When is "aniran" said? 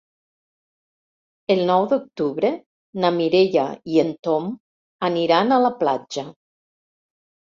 5.11-5.57